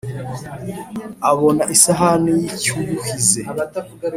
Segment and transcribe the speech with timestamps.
[1.31, 3.41] Abona isahani y'icyiyuhize